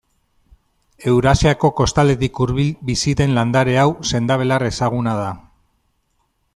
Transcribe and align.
Eurasiako 1.11 1.69
kostaldetik 1.81 2.41
hurbil 2.45 2.73
bizi 2.89 3.15
den 3.21 3.37
landare 3.39 3.79
hau 3.83 3.87
sendabelar 4.13 4.69
ezaguna 4.73 5.19
da. 5.23 5.33